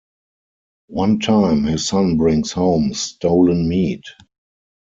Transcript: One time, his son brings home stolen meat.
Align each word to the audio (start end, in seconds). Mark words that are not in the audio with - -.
One 0.87 1.19
time, 1.19 1.65
his 1.65 1.85
son 1.87 2.17
brings 2.17 2.51
home 2.53 2.95
stolen 2.95 3.69
meat. 3.69 4.05